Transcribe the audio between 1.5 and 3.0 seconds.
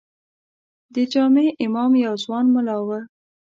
امام یو ځوان ملا و.